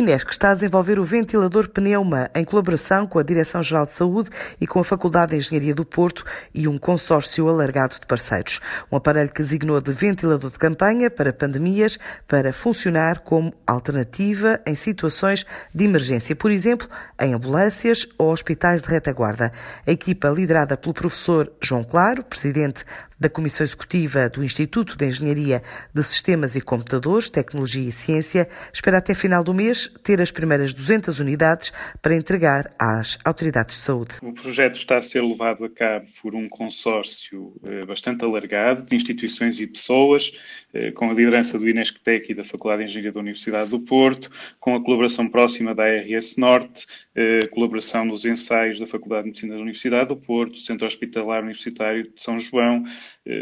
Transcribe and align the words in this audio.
Inesc 0.00 0.30
está 0.30 0.52
a 0.52 0.54
desenvolver 0.54 0.98
o 0.98 1.04
ventilador 1.04 1.68
Pneuma 1.68 2.30
em 2.34 2.42
colaboração 2.42 3.06
com 3.06 3.18
a 3.18 3.22
Direção-Geral 3.22 3.84
de 3.84 3.92
Saúde 3.92 4.30
e 4.58 4.66
com 4.66 4.80
a 4.80 4.84
Faculdade 4.84 5.32
de 5.32 5.36
Engenharia 5.36 5.74
do 5.74 5.84
Porto 5.84 6.24
e 6.54 6.66
um 6.66 6.78
consórcio 6.78 7.46
alargado 7.46 7.96
de 8.00 8.06
parceiros. 8.06 8.60
Um 8.90 8.96
aparelho 8.96 9.30
que 9.30 9.42
designou 9.42 9.78
de 9.78 9.92
ventilador 9.92 10.50
de 10.50 10.58
campanha 10.58 11.10
para 11.10 11.34
pandemias 11.34 11.98
para 12.26 12.50
funcionar 12.50 13.18
como 13.18 13.52
alternativa 13.66 14.58
em 14.66 14.74
situações 14.74 15.44
de 15.74 15.84
emergência, 15.84 16.34
por 16.34 16.50
exemplo, 16.50 16.88
em 17.20 17.34
ambulâncias 17.34 18.06
ou 18.16 18.32
hospitais 18.32 18.80
de 18.80 18.88
retaguarda. 18.88 19.52
A 19.86 19.90
equipa 19.90 20.28
liderada 20.30 20.78
pelo 20.78 20.94
professor 20.94 21.52
João 21.60 21.84
Claro, 21.84 22.24
presidente 22.24 22.86
da 23.20 23.28
Comissão 23.28 23.64
Executiva 23.64 24.30
do 24.30 24.42
Instituto 24.42 24.96
de 24.96 25.06
Engenharia 25.06 25.62
de 25.94 26.02
Sistemas 26.02 26.56
e 26.56 26.60
Computadores, 26.62 27.28
Tecnologia 27.28 27.86
e 27.86 27.92
Ciência, 27.92 28.48
espera 28.72 28.96
até 28.96 29.14
final 29.14 29.44
do 29.44 29.52
mês 29.52 29.92
ter 30.02 30.22
as 30.22 30.30
primeiras 30.30 30.72
200 30.72 31.20
unidades 31.20 31.70
para 32.00 32.16
entregar 32.16 32.74
às 32.78 33.18
autoridades 33.22 33.76
de 33.76 33.82
saúde. 33.82 34.14
O 34.22 34.32
projeto 34.32 34.76
está 34.76 34.96
a 34.96 35.02
ser 35.02 35.22
levado 35.22 35.64
a 35.64 35.68
cabo 35.68 36.06
por 36.22 36.34
um 36.34 36.48
consórcio 36.48 37.52
eh, 37.62 37.84
bastante 37.84 38.24
alargado 38.24 38.82
de 38.82 38.96
instituições 38.96 39.60
e 39.60 39.66
pessoas, 39.66 40.32
eh, 40.72 40.90
com 40.92 41.10
a 41.10 41.12
liderança 41.12 41.58
do 41.58 41.68
Inesctec 41.68 42.32
e 42.32 42.34
da 42.34 42.44
Faculdade 42.44 42.84
de 42.84 42.88
Engenharia 42.88 43.12
da 43.12 43.20
Universidade 43.20 43.68
do 43.68 43.80
Porto, 43.80 44.30
com 44.58 44.74
a 44.74 44.82
colaboração 44.82 45.28
próxima 45.28 45.74
da 45.74 45.84
ARS 45.84 46.36
Norte, 46.38 46.86
eh, 47.14 47.40
colaboração 47.50 48.04
nos 48.04 48.24
ensaios 48.24 48.80
da 48.80 48.86
Faculdade 48.86 49.24
de 49.24 49.28
Medicina 49.28 49.54
da 49.54 49.60
Universidade 49.60 50.08
do 50.08 50.16
Porto, 50.16 50.58
Centro 50.58 50.86
Hospitalar 50.86 51.42
Universitário 51.42 52.04
de 52.04 52.22
São 52.22 52.38
João, 52.38 52.84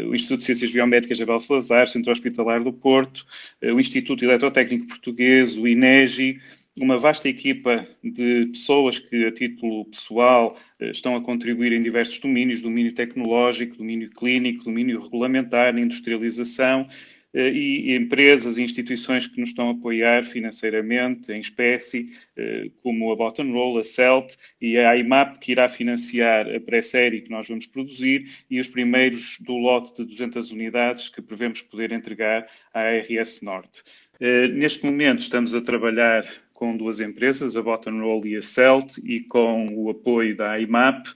o 0.07 0.15
Instituto 0.15 0.39
de 0.39 0.45
Ciências 0.45 0.71
Biomédicas 0.71 1.19
Abel 1.21 1.39
Salazar, 1.39 1.87
Centro 1.87 2.11
Hospitalar 2.11 2.63
do 2.63 2.73
Porto, 2.73 3.25
eh, 3.61 3.71
o 3.71 3.79
Instituto 3.79 4.23
Eletrotécnico 4.23 4.87
Português, 4.87 5.57
o 5.57 5.67
INEGI, 5.67 6.39
uma 6.79 6.97
vasta 6.97 7.27
equipa 7.27 7.85
de 8.03 8.47
pessoas 8.47 8.99
que, 8.99 9.25
a 9.25 9.31
título 9.31 9.85
pessoal, 9.85 10.57
eh, 10.79 10.91
estão 10.91 11.15
a 11.15 11.21
contribuir 11.21 11.73
em 11.73 11.81
diversos 11.81 12.19
domínios, 12.19 12.61
domínio 12.61 12.93
tecnológico, 12.93 13.77
domínio 13.77 14.09
clínico, 14.11 14.63
domínio 14.63 15.01
regulamentar, 15.01 15.77
industrialização, 15.77 16.87
eh, 16.89 17.18
e 17.33 17.95
empresas 17.95 18.57
e 18.57 18.63
instituições 18.63 19.27
que 19.27 19.39
nos 19.39 19.49
estão 19.49 19.69
a 19.69 19.71
apoiar 19.71 20.25
financeiramente, 20.25 21.31
em 21.31 21.39
espécie, 21.39 22.11
eh, 22.35 22.69
como 22.81 23.11
a 23.11 23.15
Bottom 23.15 23.51
Roll, 23.51 23.79
a 23.79 23.83
CELT 23.83 24.35
e 24.59 24.77
a 24.77 24.97
IMAP, 24.97 25.39
que 25.39 25.51
irá 25.51 25.69
financiar 25.69 26.47
a 26.53 26.59
pré-série 26.59 27.21
que 27.21 27.29
nós 27.29 27.47
vamos 27.47 27.67
produzir 27.67 28.29
e 28.49 28.59
os 28.59 28.67
primeiros 28.67 29.37
do 29.41 29.57
lote 29.57 29.95
de 29.97 30.09
200 30.09 30.51
unidades 30.51 31.09
que 31.09 31.21
prevemos 31.21 31.61
poder 31.61 31.91
entregar 31.91 32.47
à 32.73 32.81
ARS 32.81 33.41
Norte. 33.43 33.83
Eh, 34.19 34.47
neste 34.47 34.85
momento 34.85 35.19
estamos 35.19 35.53
a 35.53 35.61
trabalhar 35.61 36.25
com 36.53 36.75
duas 36.75 36.99
empresas, 36.99 37.55
a 37.55 37.61
Bottom 37.61 38.01
Roll 38.01 38.25
e 38.25 38.35
a 38.35 38.41
CELT, 38.41 38.99
e 39.03 39.21
com 39.21 39.67
o 39.71 39.89
apoio 39.89 40.35
da 40.35 40.59
IMAP, 40.59 41.07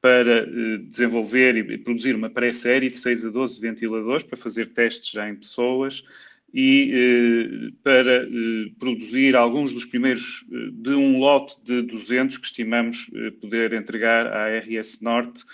para 0.00 0.42
eh, 0.42 0.78
desenvolver 0.90 1.56
e 1.56 1.78
produzir 1.78 2.14
uma 2.14 2.30
pré-série 2.30 2.88
de 2.88 2.96
6 2.96 3.26
a 3.26 3.30
12 3.30 3.60
ventiladores 3.60 4.24
para 4.24 4.38
fazer 4.38 4.66
testes 4.66 5.10
já 5.10 5.28
em 5.28 5.34
pessoas 5.34 6.04
e 6.54 6.92
eh, 6.94 7.72
para 7.82 8.22
eh, 8.22 8.70
produzir 8.78 9.34
alguns 9.34 9.74
dos 9.74 9.84
primeiros 9.84 10.46
de 10.72 10.90
um 10.90 11.18
lote 11.18 11.56
de 11.64 11.82
200 11.82 12.38
que 12.38 12.46
estimamos 12.46 13.10
poder 13.40 13.72
entregar 13.72 14.26
à 14.26 14.58
RS 14.58 15.00
Norte 15.00 15.44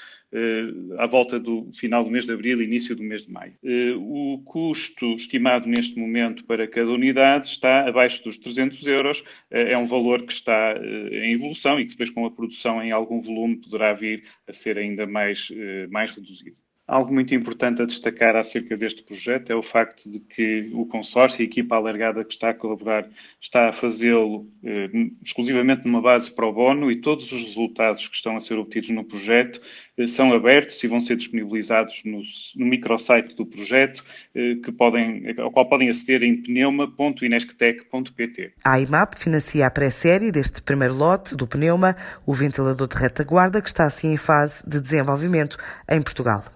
à 0.98 1.06
volta 1.06 1.38
do 1.38 1.70
final 1.72 2.02
do 2.02 2.10
mês 2.10 2.26
de 2.26 2.32
abril 2.32 2.60
e 2.60 2.64
início 2.64 2.96
do 2.96 3.02
mês 3.02 3.26
de 3.26 3.32
maio. 3.32 3.54
Eh, 3.62 3.94
o 3.96 4.42
custo 4.44 5.14
estimado 5.14 5.68
neste 5.68 5.98
momento 5.98 6.44
para 6.44 6.66
cada 6.66 6.90
unidade 6.90 7.46
está 7.46 7.88
abaixo 7.88 8.24
dos 8.24 8.38
300 8.38 8.86
euros. 8.86 9.24
Eh, 9.50 9.72
é 9.72 9.78
um 9.78 9.86
valor 9.86 10.24
que 10.24 10.32
está 10.32 10.74
em 11.12 11.32
evolução 11.32 11.78
e 11.78 11.84
que 11.84 11.90
depois 11.90 12.10
com 12.10 12.26
a 12.26 12.30
produção 12.30 12.82
em 12.82 12.90
algum 12.90 13.20
volume 13.20 13.56
poderá 13.56 13.92
vir 13.92 14.24
a 14.46 14.52
ser 14.52 14.78
ainda 14.78 15.06
mais, 15.06 15.52
mais 15.90 16.10
reduzido. 16.10 16.63
Algo 16.94 17.12
muito 17.12 17.34
importante 17.34 17.82
a 17.82 17.86
destacar 17.86 18.36
acerca 18.36 18.76
deste 18.76 19.02
projeto 19.02 19.50
é 19.50 19.56
o 19.56 19.64
facto 19.64 20.08
de 20.08 20.20
que 20.20 20.70
o 20.72 20.86
consórcio, 20.86 21.42
a 21.42 21.44
equipa 21.44 21.74
alargada 21.74 22.24
que 22.24 22.32
está 22.32 22.50
a 22.50 22.54
colaborar, 22.54 23.04
está 23.40 23.68
a 23.68 23.72
fazê-lo 23.72 24.48
eh, 24.62 24.88
exclusivamente 25.20 25.84
numa 25.84 26.00
base 26.00 26.32
pro 26.32 26.52
bono 26.52 26.92
e 26.92 27.00
todos 27.00 27.32
os 27.32 27.42
resultados 27.42 28.06
que 28.06 28.14
estão 28.14 28.36
a 28.36 28.40
ser 28.40 28.58
obtidos 28.58 28.90
no 28.90 29.02
projeto 29.02 29.60
eh, 29.98 30.06
são 30.06 30.32
abertos 30.32 30.80
e 30.84 30.86
vão 30.86 31.00
ser 31.00 31.16
disponibilizados 31.16 32.04
no, 32.04 32.20
no 32.54 32.64
microsite 32.64 33.34
do 33.34 33.44
projeto, 33.44 34.04
eh, 34.32 34.54
que 34.64 34.70
podem, 34.70 35.34
ao 35.36 35.50
qual 35.50 35.68
podem 35.68 35.88
aceder 35.88 36.22
em 36.22 36.40
pneuma.inesctec.pt. 36.40 38.52
A 38.64 38.78
IMAP 38.78 39.18
financia 39.18 39.66
a 39.66 39.70
pré-série 39.70 40.30
deste 40.30 40.62
primeiro 40.62 40.94
lote 40.94 41.34
do 41.34 41.48
pneuma, 41.48 41.96
o 42.24 42.32
ventilador 42.32 42.86
de 42.86 42.96
retaguarda, 42.96 43.60
que 43.60 43.66
está 43.66 43.84
assim 43.84 44.12
em 44.12 44.16
fase 44.16 44.62
de 44.64 44.80
desenvolvimento 44.80 45.58
em 45.90 46.00
Portugal. 46.00 46.54